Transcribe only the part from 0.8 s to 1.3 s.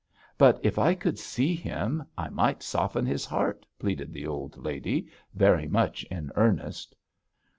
could